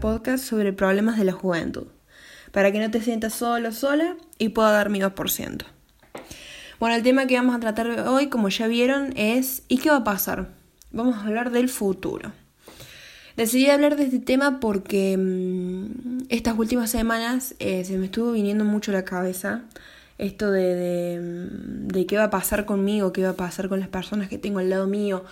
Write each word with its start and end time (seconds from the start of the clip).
podcast 0.00 0.44
sobre 0.44 0.72
problemas 0.72 1.18
de 1.18 1.24
la 1.24 1.32
juventud, 1.32 1.86
para 2.52 2.72
que 2.72 2.78
no 2.78 2.90
te 2.90 3.00
sientas 3.00 3.34
solo, 3.34 3.72
sola 3.72 4.16
y 4.38 4.50
pueda 4.50 4.70
dar 4.72 4.90
mi 4.90 5.00
2%. 5.00 5.64
Bueno, 6.78 6.96
el 6.96 7.02
tema 7.02 7.26
que 7.26 7.36
vamos 7.36 7.56
a 7.56 7.60
tratar 7.60 7.88
hoy, 8.06 8.28
como 8.28 8.48
ya 8.48 8.66
vieron, 8.66 9.12
es 9.16 9.62
¿y 9.68 9.78
qué 9.78 9.90
va 9.90 9.96
a 9.96 10.04
pasar? 10.04 10.48
Vamos 10.92 11.16
a 11.16 11.26
hablar 11.26 11.50
del 11.50 11.68
futuro. 11.68 12.32
Decidí 13.36 13.68
hablar 13.68 13.96
de 13.96 14.04
este 14.04 14.18
tema 14.18 14.60
porque 14.60 15.16
mm, 15.16 16.26
estas 16.28 16.58
últimas 16.58 16.90
semanas 16.90 17.54
eh, 17.58 17.84
se 17.84 17.98
me 17.98 18.06
estuvo 18.06 18.32
viniendo 18.32 18.64
mucho 18.64 18.90
a 18.92 18.94
la 18.94 19.04
cabeza 19.04 19.64
esto 20.18 20.50
de, 20.50 21.20
mm, 21.20 21.88
de, 21.88 22.06
qué 22.06 22.16
va 22.16 22.24
a 22.24 22.30
pasar 22.30 22.64
conmigo, 22.64 23.12
qué 23.12 23.22
va 23.22 23.30
a 23.30 23.36
pasar 23.36 23.68
con 23.68 23.80
las 23.80 23.88
personas 23.88 24.28
que 24.28 24.38
tengo 24.38 24.58
al 24.58 24.70
lado 24.70 24.86
mío, 24.86 25.24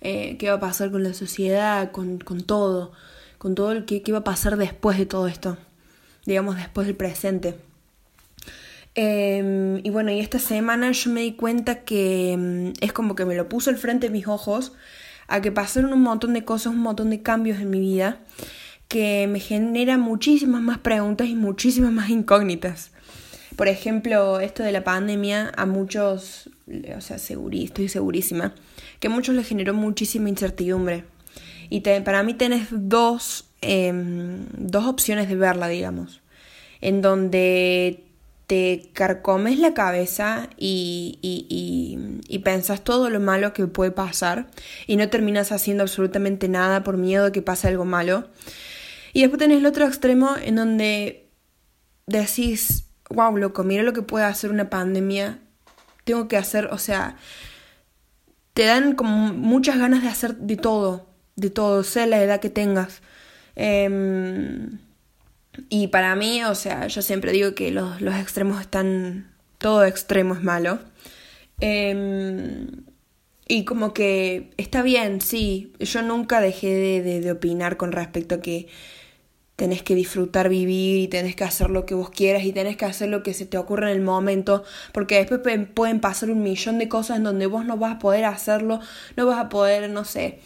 eh, 0.00 0.36
qué 0.38 0.48
va 0.48 0.56
a 0.56 0.60
pasar 0.60 0.90
con 0.90 1.02
la 1.02 1.14
sociedad, 1.14 1.90
con, 1.90 2.18
con 2.18 2.42
todo, 2.42 2.92
con 3.38 3.54
todo 3.54 3.72
el 3.72 3.84
que, 3.84 4.02
va 4.12 4.18
a 4.18 4.24
pasar 4.24 4.56
después 4.56 4.98
de 4.98 5.06
todo 5.06 5.28
esto, 5.28 5.56
digamos 6.26 6.56
después 6.56 6.86
del 6.86 6.96
presente. 6.96 7.56
Em, 8.94 9.78
y 9.84 9.90
bueno, 9.90 10.10
y 10.10 10.18
esta 10.18 10.38
semana 10.38 10.90
yo 10.90 11.10
me 11.10 11.20
di 11.22 11.32
cuenta 11.32 11.84
que 11.84 12.36
mm, 12.36 12.84
es 12.84 12.92
como 12.92 13.14
que 13.14 13.24
me 13.24 13.36
lo 13.36 13.48
puso 13.48 13.70
al 13.70 13.76
frente 13.76 14.08
de 14.08 14.12
mis 14.12 14.26
ojos 14.26 14.72
a 15.28 15.40
que 15.40 15.52
pasaron 15.52 15.92
un 15.92 16.02
montón 16.02 16.32
de 16.32 16.44
cosas, 16.44 16.72
un 16.72 16.80
montón 16.80 17.10
de 17.10 17.22
cambios 17.22 17.60
en 17.60 17.70
mi 17.70 17.80
vida 17.80 18.18
que 18.88 19.28
me 19.28 19.38
genera 19.38 19.98
muchísimas 19.98 20.62
más 20.62 20.78
preguntas 20.78 21.28
y 21.28 21.34
muchísimas 21.34 21.92
más 21.92 22.08
incógnitas. 22.08 22.90
Por 23.54 23.68
ejemplo, 23.68 24.40
esto 24.40 24.62
de 24.62 24.72
la 24.72 24.82
pandemia 24.82 25.52
a 25.56 25.66
muchos, 25.66 26.48
o 26.96 27.00
sea, 27.00 27.16
estoy 27.16 27.88
segurísima, 27.88 28.54
que 28.98 29.08
a 29.08 29.10
muchos 29.10 29.34
les 29.34 29.46
generó 29.46 29.74
muchísima 29.74 30.28
incertidumbre. 30.28 31.04
Y 31.70 31.80
para 31.80 32.22
mí 32.22 32.34
tenés 32.34 32.68
dos, 32.70 33.50
em, 33.60 34.46
dos 34.52 34.86
opciones 34.86 35.28
de 35.28 35.36
verla, 35.36 35.68
digamos, 35.68 36.22
en 36.80 37.02
donde 37.02 38.04
te 38.46 38.90
carcomes 38.94 39.58
la 39.58 39.74
cabeza 39.74 40.48
y, 40.56 41.18
y, 41.20 41.98
y, 42.26 42.38
pensás 42.38 42.82
todo 42.82 43.10
lo 43.10 43.20
malo 43.20 43.52
que 43.52 43.66
puede 43.66 43.90
pasar 43.90 44.46
y 44.86 44.96
no 44.96 45.10
terminas 45.10 45.52
haciendo 45.52 45.82
absolutamente 45.82 46.48
nada 46.48 46.82
por 46.82 46.96
miedo 46.96 47.26
de 47.26 47.32
que 47.32 47.42
pase 47.42 47.68
algo 47.68 47.84
malo. 47.84 48.28
Y 49.12 49.20
después 49.20 49.38
tenés 49.38 49.58
el 49.58 49.66
otro 49.66 49.86
extremo 49.86 50.34
en 50.42 50.56
donde 50.56 51.28
decís, 52.06 52.86
wow, 53.10 53.36
loco, 53.36 53.64
mira 53.64 53.82
lo 53.82 53.92
que 53.92 54.02
puede 54.02 54.24
hacer 54.24 54.50
una 54.50 54.70
pandemia. 54.70 55.40
Tengo 56.04 56.26
que 56.26 56.38
hacer, 56.38 56.68
o 56.72 56.78
sea, 56.78 57.16
te 58.54 58.64
dan 58.64 58.94
como 58.94 59.32
muchas 59.34 59.78
ganas 59.78 60.02
de 60.02 60.08
hacer 60.08 60.36
de 60.36 60.56
todo, 60.56 61.06
de 61.38 61.50
todo, 61.50 61.82
sea 61.84 62.06
la 62.06 62.22
edad 62.22 62.40
que 62.40 62.50
tengas. 62.50 63.00
Eh, 63.56 63.88
y 65.68 65.88
para 65.88 66.14
mí, 66.14 66.44
o 66.44 66.54
sea, 66.54 66.86
yo 66.86 67.02
siempre 67.02 67.32
digo 67.32 67.54
que 67.54 67.70
los, 67.70 68.00
los 68.00 68.14
extremos 68.14 68.60
están. 68.60 69.32
Todo 69.58 69.84
extremo 69.84 70.34
es 70.34 70.42
malo. 70.42 70.78
Em, 71.60 72.84
y 73.48 73.64
como 73.64 73.92
que 73.92 74.50
está 74.56 74.82
bien, 74.82 75.20
sí. 75.20 75.72
Yo 75.80 76.02
nunca 76.02 76.40
dejé 76.40 76.68
de, 76.68 77.02
de, 77.02 77.20
de, 77.20 77.32
opinar 77.32 77.76
con 77.76 77.92
respecto 77.92 78.36
a 78.36 78.40
que 78.40 78.68
tenés 79.56 79.82
que 79.82 79.96
disfrutar 79.96 80.48
vivir 80.48 81.00
y 81.00 81.08
tenés 81.08 81.34
que 81.34 81.44
hacer 81.44 81.70
lo 81.70 81.84
que 81.86 81.94
vos 81.94 82.10
quieras 82.10 82.44
y 82.44 82.52
tenés 82.52 82.76
que 82.76 82.84
hacer 82.84 83.08
lo 83.08 83.24
que 83.24 83.34
se 83.34 83.46
te 83.46 83.58
ocurra 83.58 83.90
en 83.90 83.96
el 83.96 84.04
momento, 84.04 84.62
porque 84.92 85.16
después 85.16 85.40
pueden 85.74 86.00
pasar 86.00 86.30
un 86.30 86.44
millón 86.44 86.78
de 86.78 86.88
cosas 86.88 87.16
en 87.16 87.24
donde 87.24 87.46
vos 87.46 87.64
no 87.64 87.76
vas 87.76 87.96
a 87.96 87.98
poder 87.98 88.24
hacerlo, 88.24 88.80
no 89.16 89.26
vas 89.26 89.38
a 89.40 89.48
poder, 89.48 89.90
no 89.90 90.04
sé, 90.04 90.38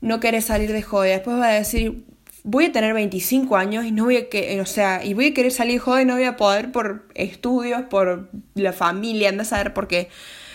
no 0.00 0.20
querés 0.20 0.46
salir 0.46 0.72
de 0.72 0.82
joya. 0.82 1.12
Después 1.12 1.38
vas 1.38 1.48
a 1.48 1.54
decir, 1.54 2.04
voy 2.44 2.66
a 2.66 2.72
tener 2.72 2.94
25 2.94 3.56
años 3.56 3.84
y 3.84 3.92
no 3.92 4.04
voy 4.04 4.16
a 4.16 4.28
que, 4.28 4.60
o 4.60 4.66
sea, 4.66 5.04
y 5.04 5.14
voy 5.14 5.26
a 5.28 5.34
querer 5.34 5.52
salir 5.52 5.80
joven 5.80 6.02
y 6.02 6.04
no 6.06 6.14
voy 6.14 6.24
a 6.24 6.36
poder 6.36 6.72
por 6.72 7.08
estudios, 7.14 7.82
por 7.82 8.30
la 8.54 8.72
familia, 8.72 9.28
anda 9.28 9.42
a 9.42 9.46
saber 9.46 9.74
por 9.74 9.88
qué, 9.88 10.08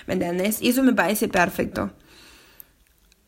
¿me 0.08 0.14
entiendes? 0.14 0.62
Y 0.62 0.70
eso 0.70 0.84
me 0.84 0.94
parece 0.94 1.28
perfecto. 1.28 1.92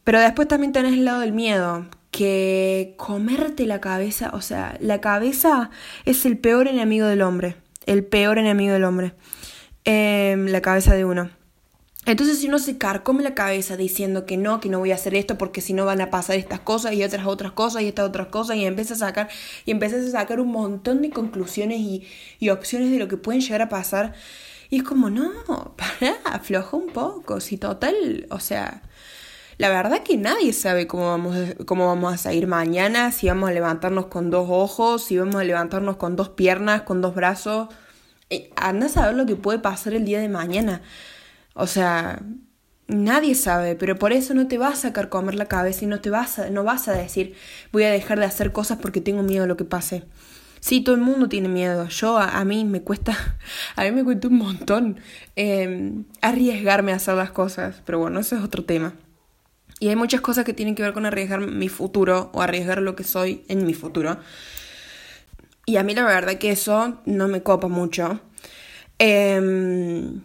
Pero 0.04 0.20
después 0.20 0.48
también 0.48 0.72
tenés 0.72 0.94
el 0.94 1.06
lado 1.06 1.22
del 1.22 1.34
miedo, 1.34 1.86
que 2.12 2.94
comerte 2.98 3.66
la 3.66 3.82
cabeza, 3.82 4.32
o 4.34 4.42
sea, 4.42 4.78
la 4.80 5.02
cabeza 5.02 5.70
es 6.06 6.26
el 6.26 6.38
peor 6.38 6.68
enemigo 6.68 7.08
del 7.08 7.22
hombre, 7.22 7.58
el 7.86 8.06
peor 8.06 8.38
enemigo 8.38 8.74
del 8.74 8.86
hombre, 8.86 9.14
eh, 9.84 10.36
la 10.48 10.62
cabeza 10.62 10.96
de 10.96 11.06
uno. 11.06 11.30
Entonces 12.06 12.40
si 12.40 12.48
uno 12.48 12.60
se 12.60 12.78
carcome 12.78 13.24
la 13.24 13.34
cabeza 13.34 13.78
diciendo 13.78 14.26
que 14.26 14.38
no, 14.38 14.60
que 14.60 14.70
no 14.70 14.80
voy 14.80 14.92
a 14.92 14.96
hacer 14.96 15.16
esto 15.16 15.38
porque 15.38 15.62
si 15.62 15.74
no 15.74 15.86
van 15.86 16.02
a 16.02 16.12
pasar 16.12 16.38
estas 16.38 16.60
cosas 16.60 16.94
y 16.94 17.04
otras 17.04 17.26
otras 17.26 17.52
cosas 17.52 17.82
y 17.82 17.88
estas 17.88 18.08
otras 18.08 18.28
cosas 18.28 18.58
y 18.58 18.66
empiezas 18.66 19.02
a 19.02 19.08
sacar 19.08 19.30
y 19.66 19.72
empiezas 19.72 20.06
a 20.06 20.12
sacar 20.12 20.40
un 20.40 20.52
montón 20.52 21.02
de 21.02 21.10
conclusiones 21.10 21.80
y, 21.80 22.08
y 22.40 22.50
opciones 22.50 22.92
de 22.92 23.00
lo 23.00 23.08
que 23.08 23.18
pueden 23.18 23.42
llegar 23.42 23.64
a 23.64 23.70
pasar 23.70 24.14
y 24.70 24.78
es 24.78 24.84
como 24.84 25.10
no, 25.10 25.32
para, 25.78 26.16
afloja 26.26 26.78
un 26.78 26.88
poco, 26.88 27.40
si 27.40 27.58
total, 27.58 28.28
o 28.30 28.40
sea, 28.40 28.82
la 29.58 29.70
verdad 29.70 30.04
que 30.04 30.18
nadie 30.18 30.54
sabe 30.54 30.88
cómo 30.88 31.08
vamos, 31.08 31.38
cómo 31.66 31.88
vamos 31.88 32.14
a 32.14 32.18
salir 32.18 32.48
mañana, 32.48 33.12
si 33.12 33.28
vamos 33.28 33.50
a 33.50 33.54
levantarnos 33.54 34.08
con 34.08 34.30
dos 34.30 34.48
ojos, 34.50 35.06
si 35.06 35.18
vamos 35.18 35.36
a 35.36 35.44
levantarnos 35.44 35.98
con 35.98 36.16
dos 36.16 36.30
piernas, 36.30 36.82
con 36.82 37.02
dos 37.02 37.16
brazos, 37.16 37.70
eh, 38.30 38.50
anda 38.56 38.88
a 38.88 38.90
saber 38.90 39.16
lo 39.16 39.26
que 39.26 39.36
puede 39.36 39.60
pasar 39.60 39.94
el 39.94 40.06
día 40.06 40.20
de 40.20 40.30
mañana. 40.30 40.82
O 41.56 41.68
sea, 41.68 42.22
nadie 42.88 43.34
sabe, 43.34 43.76
pero 43.76 43.98
por 43.98 44.12
eso 44.12 44.34
no 44.34 44.48
te 44.48 44.58
vas 44.58 44.80
a 44.80 44.82
sacar 44.90 45.10
comer 45.10 45.36
la 45.36 45.46
cabeza 45.46 45.86
y 45.86 45.88
no 45.88 46.02
te 46.02 46.10
vas 46.10 46.38
a, 46.38 46.50
no 46.50 46.64
vas 46.66 46.88
a 46.90 46.94
decir 46.94 47.34
voy 47.72 47.84
a 47.84 47.92
dejar 47.92 48.20
de 48.20 48.26
hacer 48.26 48.52
cosas 48.52 48.78
porque 48.82 49.02
tengo 49.02 49.24
miedo 49.24 49.46
a 49.46 49.48
lo 49.48 49.58
que 49.58 49.64
pase. 49.64 50.04
Sí, 50.60 50.82
todo 50.82 50.96
el 50.96 51.02
mundo 51.02 51.30
tiene 51.30 51.48
miedo. 51.48 51.88
Yo, 51.88 52.18
a, 52.18 52.44
mí 52.44 52.66
me 52.66 52.82
cuesta, 52.82 53.38
a 53.78 53.84
mí 53.84 53.92
me 53.92 54.04
cuesta 54.04 54.28
un 54.28 54.38
montón 54.38 55.00
em, 55.38 56.04
arriesgarme 56.22 56.92
a 56.92 56.96
hacer 56.96 57.16
las 57.16 57.32
cosas, 57.32 57.82
pero 57.86 58.00
bueno, 58.00 58.20
eso 58.20 58.36
es 58.36 58.44
otro 58.44 58.66
tema. 58.66 58.94
Y 59.80 59.90
hay 59.90 59.96
muchas 59.96 60.22
cosas 60.22 60.44
que 60.44 60.54
tienen 60.54 60.76
que 60.76 60.84
ver 60.84 60.94
con 60.94 61.06
arriesgar 61.06 61.40
mi 61.40 61.70
futuro 61.70 62.32
o 62.34 62.42
arriesgar 62.42 62.82
lo 62.82 62.96
que 62.96 63.04
soy 63.06 63.46
en 63.48 63.66
mi 63.66 63.74
futuro. 63.74 64.18
Y 65.66 65.78
a 65.78 65.84
mí 65.84 65.96
la 65.96 66.04
verdad 66.04 66.36
que 66.38 66.52
eso 66.52 67.02
no 67.06 67.28
me 67.28 67.44
copa 67.44 67.68
mucho. 67.70 68.20
Eh, 69.00 70.20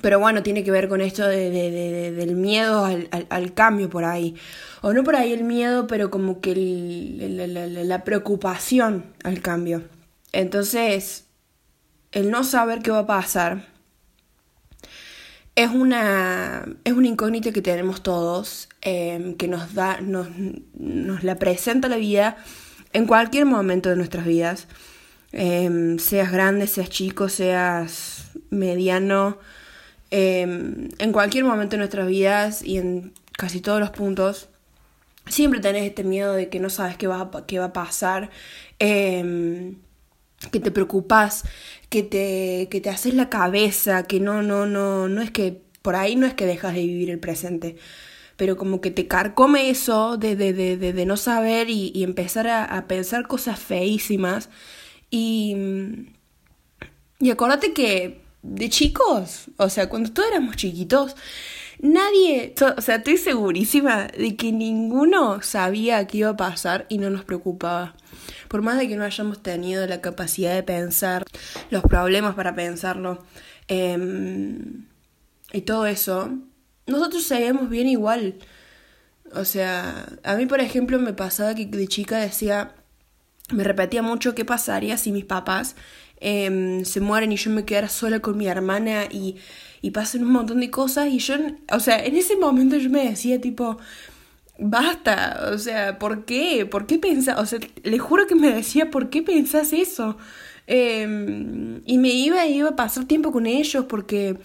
pero 0.00 0.18
bueno, 0.18 0.42
tiene 0.42 0.64
que 0.64 0.70
ver 0.70 0.88
con 0.88 1.00
esto 1.00 1.26
de, 1.26 1.50
de, 1.50 2.12
del 2.12 2.34
miedo 2.36 2.84
al, 2.84 3.08
al, 3.10 3.54
cambio 3.54 3.88
por 3.90 4.04
ahí. 4.04 4.36
O 4.82 4.92
no 4.92 5.04
por 5.04 5.16
ahí 5.16 5.32
el 5.32 5.44
miedo, 5.44 5.86
pero 5.86 6.10
como 6.10 6.40
que 6.40 6.54
la, 7.84 8.04
preocupación 8.04 9.06
al 9.24 9.40
cambio. 9.40 9.82
Entonces, 10.32 11.26
el 12.12 12.30
no 12.30 12.44
saber 12.44 12.80
qué 12.80 12.90
va 12.90 13.00
a 13.00 13.06
pasar 13.06 13.66
es 15.54 15.70
una, 15.70 16.64
es 16.84 16.92
una 16.92 17.08
incógnita 17.08 17.50
que 17.52 17.62
tenemos 17.62 18.02
todos, 18.02 18.68
eh, 18.82 19.34
que 19.38 19.48
nos 19.48 19.74
da, 19.74 20.00
nos, 20.00 20.28
nos 20.74 21.24
la 21.24 21.36
presenta 21.36 21.88
la 21.88 21.96
vida 21.96 22.36
en 22.92 23.06
cualquier 23.06 23.46
momento 23.46 23.88
de 23.88 23.96
nuestras 23.96 24.24
vidas. 24.24 24.68
Eh, 25.32 25.96
seas 25.98 26.32
grande, 26.32 26.66
seas 26.66 26.88
chico, 26.88 27.28
seas 27.28 28.30
mediano 28.50 29.38
Em, 30.10 30.88
en 30.98 31.12
cualquier 31.12 31.44
momento 31.44 31.72
de 31.72 31.78
nuestras 31.78 32.06
vidas 32.08 32.62
y 32.62 32.78
en 32.78 33.12
casi 33.32 33.60
todos 33.60 33.80
los 33.80 33.90
puntos, 33.90 34.48
siempre 35.28 35.60
tenés 35.60 35.84
este 35.84 36.04
miedo 36.04 36.32
de 36.34 36.48
que 36.48 36.60
no 36.60 36.70
sabes 36.70 36.96
qué 36.96 37.06
va, 37.06 37.30
qué 37.46 37.58
va 37.58 37.66
a 37.66 37.72
pasar, 37.72 38.30
em, 38.78 39.76
que 40.52 40.60
te 40.60 40.70
preocupas, 40.70 41.44
que 41.90 42.02
te, 42.02 42.68
que 42.70 42.80
te 42.80 42.90
haces 42.90 43.14
la 43.14 43.28
cabeza, 43.28 44.04
que 44.04 44.20
no, 44.20 44.42
no, 44.42 44.66
no, 44.66 45.08
no 45.08 45.22
es 45.22 45.30
que 45.30 45.62
por 45.82 45.96
ahí 45.96 46.16
no 46.16 46.26
es 46.26 46.34
que 46.34 46.46
dejas 46.46 46.74
de 46.74 46.82
vivir 46.82 47.10
el 47.10 47.18
presente, 47.20 47.76
pero 48.36 48.56
como 48.56 48.80
que 48.80 48.90
te 48.90 49.08
carcome 49.08 49.70
eso 49.70 50.16
de, 50.16 50.36
de, 50.36 50.52
de, 50.52 51.06
no 51.06 51.16
saber 51.16 51.70
y, 51.70 52.02
empezar 52.04 52.46
a, 52.48 52.64
a, 52.64 52.86
pensar 52.88 53.26
cosas 53.28 53.58
feísimas. 53.58 54.50
Y, 55.10 55.56
y 57.20 57.30
acuérdate 57.30 57.72
que 57.72 58.27
de 58.42 58.68
chicos, 58.68 59.46
o 59.56 59.68
sea, 59.68 59.88
cuando 59.88 60.12
todos 60.12 60.28
éramos 60.30 60.56
chiquitos, 60.56 61.16
nadie, 61.80 62.54
o 62.76 62.80
sea, 62.80 62.96
estoy 62.96 63.16
segurísima 63.16 64.06
de 64.06 64.36
que 64.36 64.52
ninguno 64.52 65.42
sabía 65.42 66.06
qué 66.06 66.18
iba 66.18 66.30
a 66.30 66.36
pasar 66.36 66.86
y 66.88 66.98
no 66.98 67.10
nos 67.10 67.24
preocupaba. 67.24 67.94
Por 68.48 68.62
más 68.62 68.78
de 68.78 68.88
que 68.88 68.96
no 68.96 69.04
hayamos 69.04 69.42
tenido 69.42 69.86
la 69.86 70.00
capacidad 70.00 70.54
de 70.54 70.62
pensar, 70.62 71.24
los 71.70 71.82
problemas 71.82 72.34
para 72.34 72.54
pensarlo 72.54 73.24
em, 73.68 74.86
y 75.52 75.62
todo 75.62 75.86
eso, 75.86 76.30
nosotros 76.86 77.24
sabíamos 77.24 77.68
bien 77.68 77.88
igual. 77.88 78.36
O 79.34 79.44
sea, 79.44 80.06
a 80.24 80.36
mí 80.36 80.46
por 80.46 80.60
ejemplo 80.60 80.98
me 80.98 81.12
pasaba 81.12 81.54
que 81.54 81.66
de 81.66 81.88
chica 81.88 82.18
decía, 82.18 82.74
me 83.50 83.64
repetía 83.64 84.02
mucho 84.02 84.34
qué 84.34 84.44
pasaría 84.44 84.96
si 84.96 85.12
mis 85.12 85.24
papás 85.24 85.76
Em, 86.20 86.84
se 86.84 87.00
mueren 87.00 87.32
y 87.32 87.36
yo 87.36 87.50
me 87.50 87.64
quedara 87.64 87.88
sola 87.88 88.20
con 88.20 88.36
mi 88.36 88.48
hermana 88.48 89.04
y, 89.10 89.36
y 89.82 89.92
pasan 89.92 90.24
un 90.24 90.32
montón 90.32 90.60
de 90.60 90.70
cosas 90.70 91.08
y 91.08 91.18
yo, 91.18 91.36
o 91.72 91.80
sea, 91.80 92.04
en 92.04 92.16
ese 92.16 92.36
momento 92.36 92.76
yo 92.76 92.90
me 92.90 93.08
decía 93.08 93.40
tipo, 93.40 93.78
basta, 94.58 95.50
o 95.52 95.58
sea, 95.58 95.98
¿por 95.98 96.24
qué? 96.24 96.66
¿Por 96.66 96.86
qué 96.86 96.98
pensás? 96.98 97.38
O 97.38 97.46
sea, 97.46 97.60
le 97.82 97.98
juro 97.98 98.26
que 98.26 98.34
me 98.34 98.52
decía, 98.52 98.90
¿por 98.90 99.10
qué 99.10 99.22
pensás 99.22 99.72
eso? 99.72 100.16
Em, 100.66 101.82
y 101.86 101.98
me 101.98 102.10
iba, 102.10 102.44
iba 102.46 102.70
a 102.70 102.76
pasar 102.76 103.04
tiempo 103.06 103.32
con 103.32 103.46
ellos 103.46 103.86
porque 103.88 104.38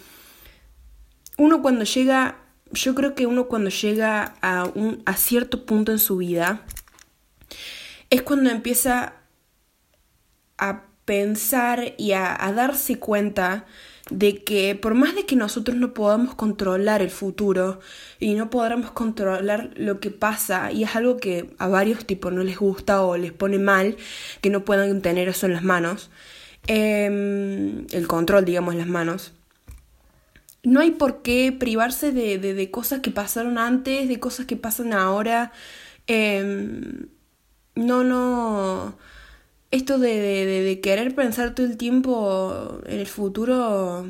uno 1.38 1.62
cuando 1.62 1.84
llega, 1.86 2.38
yo 2.72 2.96
creo 2.96 3.16
que 3.16 3.26
uno 3.26 3.48
cuando 3.48 3.70
llega 3.70 4.36
a, 4.42 4.66
un, 4.76 5.02
a 5.06 5.18
cierto 5.18 5.66
punto 5.66 5.92
en 5.92 6.00
su 6.00 6.18
vida, 6.18 6.62
es 8.10 8.22
cuando 8.22 8.52
empieza 8.52 9.16
a 10.58 10.84
pensar 11.06 11.94
y 11.98 12.14
a, 12.14 12.36
a 12.46 12.54
darse 12.54 13.00
cuenta 13.00 13.66
de 14.10 14.44
que 14.44 14.76
por 14.76 14.96
más 14.96 15.16
de 15.16 15.26
que 15.26 15.36
nosotros 15.36 15.78
no 15.78 15.94
podamos 15.94 16.36
controlar 16.36 17.02
el 17.02 17.10
futuro 17.10 17.80
y 18.20 18.34
no 18.34 18.50
podamos 18.50 18.92
controlar 18.92 19.72
lo 19.76 20.00
que 20.00 20.12
pasa, 20.12 20.72
y 20.72 20.84
es 20.84 20.96
algo 20.96 21.18
que 21.18 21.50
a 21.58 21.68
varios 21.68 22.06
tipos 22.06 22.34
no 22.34 22.44
les 22.44 22.58
gusta 22.58 23.02
o 23.02 23.18
les 23.18 23.32
pone 23.32 23.60
mal, 23.60 23.98
que 24.42 24.50
no 24.50 24.66
puedan 24.66 25.02
tener 25.02 25.30
eso 25.30 25.46
en 25.46 25.54
las 25.54 25.64
manos, 25.64 26.10
em, 26.68 27.86
el 27.92 28.08
control, 28.08 28.46
digamos, 28.46 28.74
en 28.74 28.80
las 28.80 28.88
manos. 28.88 29.34
No 30.64 30.80
hay 30.80 30.92
por 30.92 31.22
qué 31.22 31.52
privarse 31.52 32.12
de, 32.12 32.38
de, 32.38 32.72
cosas 32.72 33.02
que 33.02 33.12
pasaron 33.12 33.58
antes, 33.58 34.08
de 34.08 34.20
cosas 34.20 34.46
que 34.46 34.56
pasan 34.56 34.94
ahora. 34.94 35.52
Em, 36.08 37.08
no, 37.76 38.04
no 38.04 38.98
esto 39.74 39.98
de, 39.98 40.20
de, 40.46 40.80
querer 40.82 41.16
pensar 41.16 41.56
todo 41.56 41.66
el 41.66 41.78
tiempo 41.78 42.80
en 42.86 43.00
el 43.00 43.08
futuro 43.08 44.06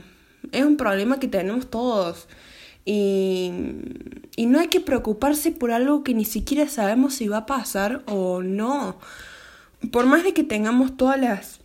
es 0.52 0.66
un 0.66 0.76
problema 0.76 1.22
que 1.22 1.30
tenemos 1.30 1.70
todos. 1.70 2.28
Y, 2.84 3.50
y, 4.36 4.46
no 4.48 4.60
hay 4.60 4.68
que 4.68 4.82
preocuparse 4.82 5.54
por 5.54 5.72
algo 5.72 6.04
que 6.04 6.14
ni 6.14 6.26
siquiera 6.26 6.68
sabemos 6.68 7.14
si 7.14 7.30
va 7.30 7.38
a 7.38 7.46
pasar 7.46 8.04
o 8.08 8.44
no. 8.44 9.00
Por 9.90 10.06
más 10.06 10.26
de 10.26 10.34
que 10.34 10.44
tengamos 10.44 10.98
todas 10.98 11.18
las 11.18 11.62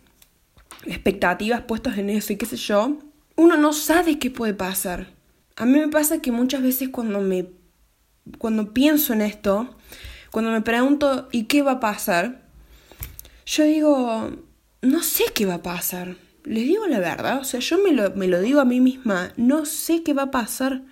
expectativas 0.85 1.63
puestas 1.63 1.97
en 1.97 2.09
eso 2.09 2.31
y 2.31 2.37
qué 2.37 2.45
sé 2.45 2.55
yo, 2.55 2.99
uno 3.35 3.57
no 3.57 3.73
sabe 3.73 4.17
qué 4.17 4.31
puede 4.31 4.53
pasar. 4.53 5.07
A 5.57 5.65
mí 5.65 5.77
me 5.77 5.89
pasa 5.89 6.21
que 6.21 6.31
muchas 6.31 6.61
veces 6.61 6.87
cuando 6.87 7.19
me 7.19 7.47
cuando 8.37 8.73
pienso 8.73 9.11
en 9.11 9.21
esto, 9.21 9.75
cuando 10.31 10.51
me 10.51 10.61
pregunto 10.61 11.27
¿y 11.33 11.43
qué 11.43 11.63
va 11.63 11.73
a 11.73 11.79
pasar? 11.81 12.48
Yo 13.49 13.63
digo, 13.63 14.29
no 14.83 15.03
sé 15.03 15.25
qué 15.33 15.47
va 15.47 15.55
a 15.55 15.63
pasar. 15.63 16.17
Les 16.43 16.63
digo 16.65 16.85
la 16.85 16.99
verdad, 16.99 17.39
o 17.39 17.43
sea, 17.43 17.59
yo 17.59 17.79
me 17.79 17.91
lo, 17.91 18.11
me 18.11 18.27
lo 18.27 18.39
digo 18.41 18.59
a 18.61 18.65
mí 18.65 18.79
misma, 18.79 19.33
no 19.37 19.65
sé 19.65 20.03
qué 20.03 20.13
va 20.13 20.23
a 20.23 20.31
pasar. 20.31 20.83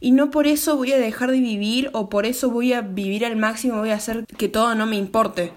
Y 0.00 0.12
no 0.12 0.30
por 0.30 0.46
eso 0.46 0.76
voy 0.76 0.92
a 0.92 0.98
dejar 0.98 1.30
de 1.30 1.40
vivir 1.40 1.90
o 1.92 2.08
por 2.08 2.24
eso 2.24 2.50
voy 2.50 2.72
a 2.72 2.80
vivir 2.80 3.26
al 3.26 3.36
máximo, 3.36 3.78
voy 3.78 3.90
a 3.90 3.96
hacer 3.96 4.24
que 4.38 4.48
todo 4.48 4.74
no 4.74 4.86
me 4.86 4.96
importe. 4.96 5.52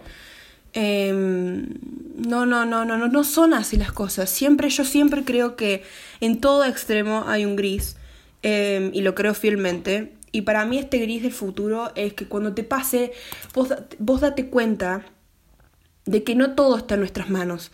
Em, 0.74 1.70
no, 2.18 2.46
no, 2.46 2.66
no, 2.66 2.84
no, 2.84 2.98
no, 2.98 3.08
no 3.08 3.24
son 3.24 3.54
así 3.54 3.78
las 3.78 3.94
cosas. 3.94 4.30
Siempre, 4.30 4.70
yo 4.70 4.84
siempre 4.84 5.24
creo 5.24 5.56
que 5.56 5.84
en 6.20 6.42
todo 6.42 6.66
extremo 6.66 7.24
hay 7.28 7.46
un 7.46 7.56
gris. 7.56 7.96
Em, 8.44 8.92
y 8.94 9.02
lo 9.02 9.16
creo 9.16 9.34
fielmente. 9.34 10.14
Y 10.34 10.42
para 10.42 10.66
mí 10.66 10.78
este 10.78 11.00
gris 11.00 11.24
del 11.24 11.32
futuro 11.32 11.94
es 11.96 12.14
que 12.14 12.28
cuando 12.28 12.54
te 12.54 12.64
pase, 12.64 13.14
vos, 13.54 13.74
vos 14.00 14.22
date 14.22 14.48
cuenta 14.48 15.06
de 16.06 16.24
que 16.24 16.36
no 16.36 16.56
todo 16.56 16.78
está 16.78 16.96
en 16.96 17.02
nuestras 17.02 17.30
manos, 17.30 17.72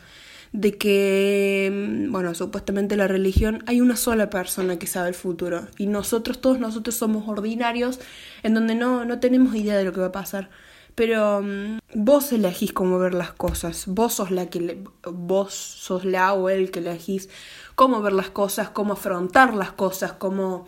de 0.52 0.78
que, 0.78 1.72
mm, 1.72 2.12
bueno, 2.12 2.34
supuestamente 2.36 2.98
la 2.98 3.08
religión 3.08 3.64
hay 3.68 3.82
una 3.82 3.96
sola 3.96 4.30
persona 4.30 4.78
que 4.80 4.88
sabe 4.88 5.10
el 5.10 5.16
futuro 5.16 5.68
y 5.78 5.88
nosotros, 5.88 6.42
todos 6.42 6.60
nosotros 6.60 6.96
somos 6.96 7.28
ordinarios 7.28 8.00
en 8.44 8.54
donde 8.54 8.76
no, 8.76 9.06
no 9.06 9.20
tenemos 9.20 9.56
idea 9.56 9.78
de 9.78 9.86
lo 9.86 9.94
que 9.94 10.02
va 10.02 10.08
a 10.08 10.12
pasar. 10.12 10.50
Pero 10.96 11.42
mm, 11.42 11.80
vos 11.96 12.34
elegís 12.34 12.74
cómo 12.74 13.00
ver 13.00 13.14
las 13.14 13.32
cosas, 13.32 13.86
vos 13.88 14.16
sos 14.16 14.32
la 14.32 14.50
que 14.50 14.84
vos 15.04 15.54
sos 15.54 16.04
la 16.04 16.34
o 16.34 16.50
el 16.50 16.70
que 16.72 16.80
elegís 16.80 17.30
cómo 17.76 18.02
ver 18.02 18.14
las 18.14 18.30
cosas, 18.30 18.70
cómo 18.70 18.94
afrontar 18.94 19.54
las 19.56 19.72
cosas, 19.72 20.14
cómo 20.14 20.68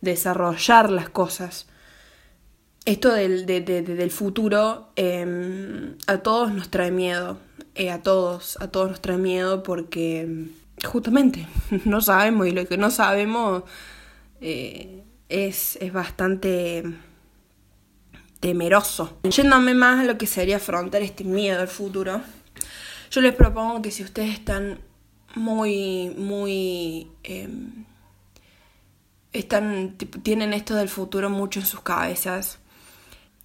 desarrollar 0.00 0.90
las 0.90 1.08
cosas 1.10 1.66
esto 2.84 3.12
del, 3.12 3.46
del 3.46 4.10
futuro 4.10 4.90
em, 4.96 5.96
a 6.06 6.18
todos 6.18 6.52
nos 6.52 6.70
trae 6.70 6.90
miedo. 6.90 7.38
Eh, 7.74 7.90
a 7.90 8.02
todos, 8.02 8.58
a 8.60 8.68
todos 8.68 8.90
nos 8.90 9.00
trae 9.00 9.16
miedo 9.16 9.62
porque 9.62 10.48
justamente 10.84 11.46
no 11.86 12.00
sabemos 12.00 12.46
y 12.46 12.50
lo 12.50 12.66
que 12.66 12.76
no 12.76 12.90
sabemos 12.90 13.62
eh, 14.40 15.04
es, 15.28 15.76
es 15.80 15.92
bastante 15.92 16.82
temeroso. 18.40 19.18
Yéndome 19.22 19.72
más 19.74 20.00
a 20.00 20.04
lo 20.04 20.18
que 20.18 20.26
sería 20.26 20.56
afrontar 20.56 21.00
este 21.02 21.24
miedo 21.24 21.60
al 21.60 21.68
futuro, 21.68 22.20
yo 23.10 23.20
les 23.20 23.34
propongo 23.34 23.80
que 23.80 23.90
si 23.90 24.02
ustedes 24.02 24.34
están 24.34 24.80
muy, 25.34 26.10
muy... 26.16 27.08
Em, 27.22 27.84
están, 29.32 29.96
tienen 30.22 30.52
esto 30.52 30.74
del 30.74 30.90
futuro 30.90 31.30
mucho 31.30 31.60
en 31.60 31.64
sus 31.64 31.80
cabezas, 31.80 32.58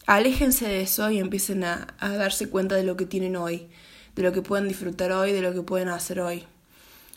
aléjense 0.07 0.67
de 0.67 0.81
eso 0.81 1.11
y 1.11 1.19
empiecen 1.19 1.63
a, 1.63 1.93
darse 1.99 2.49
cuenta 2.49 2.75
de 2.75 2.83
lo 2.83 2.97
que 2.97 3.05
tienen 3.05 3.35
hoy, 3.35 3.67
de 4.15 4.23
lo 4.23 4.31
que 4.31 4.41
pueden 4.41 4.67
disfrutar 4.67 5.11
hoy, 5.11 5.33
de 5.33 5.41
lo 5.41 5.53
que 5.53 5.61
pueden 5.61 5.89
hacer 5.89 6.21
hoy. 6.21 6.45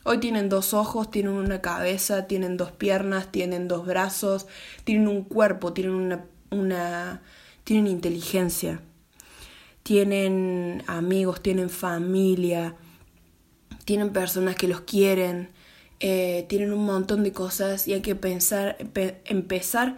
Hoy 0.03 0.19
tienen 0.19 0.49
dos 0.49 0.75
ojos, 0.75 1.11
tienen 1.11 1.33
una 1.33 1.61
cabeza, 1.61 2.27
tienen 2.27 2.57
dos 2.57 2.73
piernas, 2.73 3.31
tienen 3.31 3.69
dos 3.69 3.87
brazos, 3.87 4.47
tienen 4.85 5.09
un 5.09 5.25
cuerpo, 5.25 5.73
tienen 5.73 6.21
una, 6.51 7.23
tienen 7.65 7.87
inteligencia, 7.87 8.81
tienen 9.83 10.83
amigos, 10.87 11.43
tienen 11.43 11.71
familia, 11.71 12.75
tienen 13.85 14.13
personas 14.13 14.57
que 14.57 14.69
los 14.69 14.81
quieren, 14.81 15.51
eh, 16.01 16.47
tienen 16.49 16.73
un 16.73 16.87
montón 16.87 17.23
de 17.23 17.33
cosas 17.33 17.87
y 17.87 17.93
hay 17.93 18.01
que 18.01 18.17
pensar, 18.17 18.79
empezar 19.27 19.97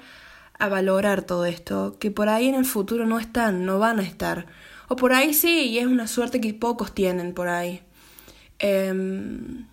a 0.63 0.69
valorar 0.69 1.23
todo 1.23 1.45
esto, 1.45 1.97
que 1.99 2.13
por 2.13 2.29
ahí 2.29 2.47
en 2.47 2.55
el 2.55 2.65
futuro 2.65 3.05
no 3.05 3.19
están, 3.19 3.67
no 3.67 3.81
van 3.81 3.99
a 3.99 4.05
estar. 4.05 4.47
O 4.87 4.95
por 4.95 5.13
ahí 5.13 5.35
sí, 5.35 5.71
y 5.71 5.79
es 5.79 5.87
una 5.87 6.07
suerte 6.07 6.41
que 6.41 6.55
pocos 6.55 6.95
tienen 6.95 7.35
por 7.35 7.49
ahí. 7.49 7.83
Em, 8.61 9.67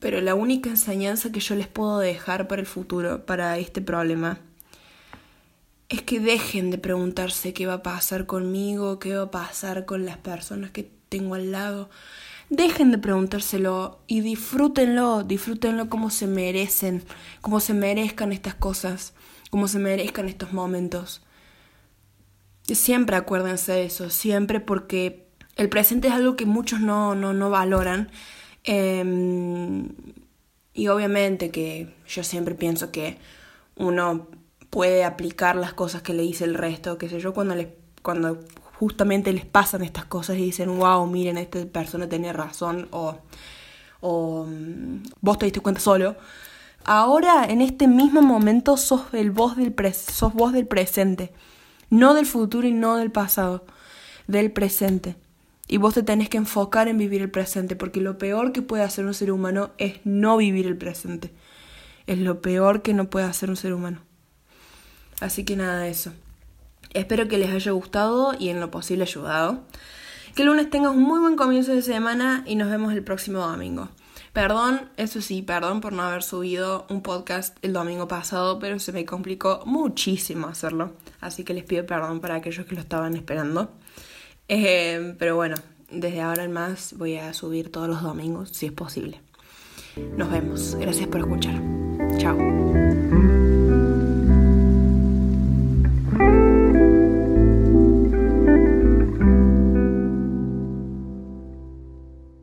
pero 0.00 0.20
la 0.20 0.34
única 0.34 0.68
enseñanza 0.68 1.32
que 1.32 1.40
yo 1.40 1.54
les 1.54 1.66
puedo 1.66 1.98
dejar 1.98 2.46
para 2.46 2.60
el 2.60 2.66
futuro, 2.66 3.24
para 3.24 3.56
este 3.56 3.80
problema, 3.80 4.38
es 5.88 6.02
que 6.02 6.20
dejen 6.20 6.70
de 6.70 6.76
preguntarse 6.76 7.54
qué 7.54 7.66
va 7.66 7.74
a 7.74 7.82
pasar 7.82 8.26
conmigo, 8.26 8.98
qué 8.98 9.16
va 9.16 9.22
a 9.22 9.30
pasar 9.30 9.86
con 9.86 10.04
las 10.04 10.18
personas 10.18 10.72
que 10.72 10.90
tengo 11.08 11.36
al 11.36 11.52
lado. 11.52 11.88
Dejen 12.50 12.90
de 12.90 12.98
preguntárselo 12.98 14.00
y 14.06 14.20
disfrútenlo, 14.20 15.22
disfrútenlo 15.22 15.88
como 15.88 16.10
se 16.10 16.26
merecen, 16.26 17.02
como 17.40 17.60
se 17.60 17.72
merezcan 17.72 18.32
estas 18.32 18.54
cosas 18.54 19.14
como 19.50 19.68
se 19.68 19.78
merezcan 19.78 20.28
estos 20.28 20.52
momentos. 20.52 21.22
Siempre 22.64 23.16
acuérdense 23.16 23.72
de 23.72 23.84
eso, 23.86 24.10
siempre 24.10 24.60
porque 24.60 25.26
el 25.56 25.68
presente 25.68 26.08
es 26.08 26.14
algo 26.14 26.36
que 26.36 26.46
muchos 26.46 26.80
no, 26.80 27.14
no, 27.14 27.32
no 27.32 27.50
valoran. 27.50 28.10
Em, 28.64 29.88
y 30.74 30.88
obviamente 30.88 31.50
que 31.50 31.94
yo 32.06 32.22
siempre 32.22 32.54
pienso 32.54 32.92
que 32.92 33.18
uno 33.76 34.28
puede 34.70 35.04
aplicar 35.04 35.56
las 35.56 35.72
cosas 35.72 36.02
que 36.02 36.12
le 36.12 36.22
dice 36.22 36.44
el 36.44 36.54
resto, 36.54 36.98
qué 36.98 37.08
sé 37.08 37.20
yo, 37.20 37.32
cuando, 37.32 37.54
les, 37.54 37.68
cuando 38.02 38.38
justamente 38.78 39.32
les 39.32 39.46
pasan 39.46 39.82
estas 39.82 40.04
cosas 40.04 40.36
y 40.36 40.42
dicen, 40.42 40.78
wow, 40.78 41.06
miren, 41.06 41.38
esta 41.38 41.64
persona 41.66 42.08
tenía 42.08 42.32
razón, 42.32 42.88
o, 42.92 43.16
o 44.00 44.44
mm, 44.46 45.02
vos 45.20 45.38
te 45.38 45.46
diste 45.46 45.60
cuenta 45.60 45.80
solo. 45.80 46.16
Ahora, 46.90 47.44
en 47.44 47.60
este 47.60 47.86
mismo 47.86 48.22
momento, 48.22 48.78
sos, 48.78 49.12
el 49.12 49.34
del 49.34 49.94
sos 49.94 50.32
vos 50.32 50.54
del 50.54 50.66
presente. 50.66 51.34
No 51.90 52.14
del 52.14 52.24
futuro 52.24 52.66
y 52.66 52.72
no 52.72 52.96
del 52.96 53.12
pasado. 53.12 53.66
Del 54.26 54.50
presente. 54.52 55.14
Y 55.68 55.76
vos 55.76 55.92
te 55.92 56.02
tenés 56.02 56.30
que 56.30 56.38
enfocar 56.38 56.88
en 56.88 56.96
vivir 56.96 57.20
el 57.20 57.30
presente, 57.30 57.76
porque 57.76 58.00
lo 58.00 58.16
peor 58.16 58.52
que 58.52 58.62
puede 58.62 58.84
hacer 58.84 59.04
un 59.04 59.12
ser 59.12 59.30
humano 59.32 59.72
es 59.76 60.00
no 60.04 60.38
vivir 60.38 60.66
el 60.66 60.78
presente. 60.78 61.30
Es 62.06 62.20
lo 62.20 62.40
peor 62.40 62.80
que 62.80 62.94
no 62.94 63.10
puede 63.10 63.26
hacer 63.26 63.50
un 63.50 63.56
ser 63.56 63.74
humano. 63.74 64.00
Así 65.20 65.44
que 65.44 65.56
nada 65.56 65.80
de 65.80 65.90
eso. 65.90 66.14
Espero 66.94 67.28
que 67.28 67.36
les 67.36 67.50
haya 67.50 67.72
gustado 67.72 68.32
y 68.38 68.48
en 68.48 68.60
lo 68.60 68.70
posible 68.70 69.02
ayudado. 69.02 69.62
Que 70.34 70.40
el 70.40 70.48
lunes 70.48 70.70
tengas 70.70 70.92
un 70.92 71.02
muy 71.02 71.20
buen 71.20 71.36
comienzo 71.36 71.74
de 71.74 71.82
semana 71.82 72.44
y 72.46 72.54
nos 72.54 72.70
vemos 72.70 72.94
el 72.94 73.04
próximo 73.04 73.40
domingo. 73.40 73.90
Perdón, 74.38 74.88
eso 74.96 75.20
sí, 75.20 75.42
perdón 75.42 75.80
por 75.80 75.92
no 75.92 76.04
haber 76.04 76.22
subido 76.22 76.86
un 76.90 77.02
podcast 77.02 77.56
el 77.60 77.72
domingo 77.72 78.06
pasado, 78.06 78.60
pero 78.60 78.78
se 78.78 78.92
me 78.92 79.04
complicó 79.04 79.64
muchísimo 79.66 80.46
hacerlo. 80.46 80.92
Así 81.20 81.42
que 81.42 81.54
les 81.54 81.64
pido 81.64 81.84
perdón 81.86 82.20
para 82.20 82.36
aquellos 82.36 82.64
que 82.64 82.76
lo 82.76 82.80
estaban 82.80 83.16
esperando. 83.16 83.68
Eh, 84.46 85.16
pero 85.18 85.34
bueno, 85.34 85.56
desde 85.90 86.20
ahora 86.20 86.44
en 86.44 86.52
más 86.52 86.94
voy 86.96 87.16
a 87.16 87.34
subir 87.34 87.72
todos 87.72 87.88
los 87.88 88.00
domingos, 88.00 88.50
si 88.50 88.66
es 88.66 88.72
posible. 88.72 89.20
Nos 90.16 90.30
vemos. 90.30 90.76
Gracias 90.76 91.08
por 91.08 91.18
escuchar. 91.22 91.60
Chao. 92.18 92.67